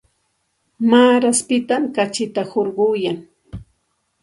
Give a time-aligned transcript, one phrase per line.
[0.89, 3.17] Maaraspitam kachita hurquyan.